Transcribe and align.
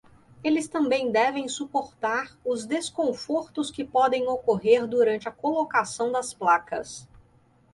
Eles 0.43 0.67
também 0.67 1.11
devem 1.11 1.47
suportar 1.47 2.35
os 2.43 2.65
desconfortos 2.65 3.69
que 3.69 3.85
podem 3.85 4.27
ocorrer 4.27 4.87
durante 4.87 5.29
a 5.29 5.31
colocação 5.31 6.11
das 6.11 6.33
placas. 6.33 7.07